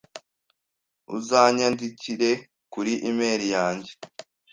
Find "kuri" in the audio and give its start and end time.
2.73-2.93